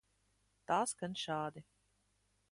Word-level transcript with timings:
Tā 0.71 0.77
skan 0.91 1.13
šādi. 1.25 1.63